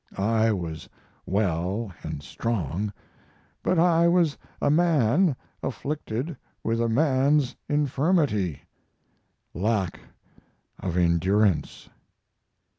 [0.17, 0.89] I was
[1.27, 2.91] well and strong,
[3.61, 8.63] but I was a man, afflicted with a man's infirmity
[9.53, 9.99] lack
[10.79, 11.87] of endurance."